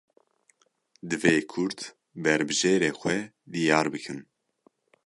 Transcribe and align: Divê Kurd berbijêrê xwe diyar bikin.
Divê 1.09 1.35
Kurd 1.51 1.79
berbijêrê 2.23 2.91
xwe 2.99 3.17
diyar 3.51 3.87
bikin. 3.93 4.19